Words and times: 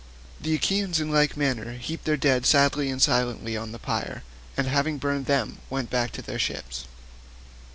The 0.41 0.55
Achaeans 0.55 0.99
in 0.99 1.11
like 1.11 1.37
manner 1.37 1.73
heaped 1.73 2.05
their 2.05 2.17
dead 2.17 2.47
sadly 2.47 2.89
and 2.89 2.99
silently 2.99 3.55
on 3.55 3.71
the 3.71 3.77
pyre, 3.77 4.23
and 4.57 4.65
having 4.65 4.97
burned 4.97 5.27
them 5.27 5.59
went 5.69 5.91
back 5.91 6.09
to 6.13 6.23
their 6.23 6.39
ships. 6.39 6.85